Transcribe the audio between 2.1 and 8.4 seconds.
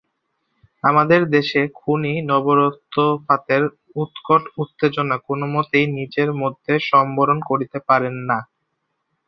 নররক্তপাতের উৎকট উত্তেজনা কোনোমতেই নিজের মধ্যে সম্বরণ করিতে পারে না।